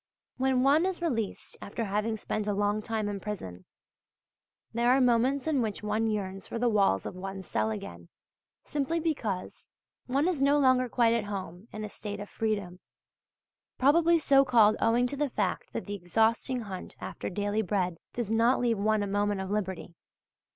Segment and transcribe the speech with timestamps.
[0.37, 3.65] When one is released after having spent a long time in prison,
[4.73, 8.09] there are moments in which one yearns for the walls of one's cell again,
[8.63, 9.69] simply because
[10.07, 12.79] one is no longer quite at home in a state of freedom
[13.77, 18.31] probably so called owing to the fact that the exhausting hunt after daily bread does
[18.31, 19.93] not leave one a moment of liberty.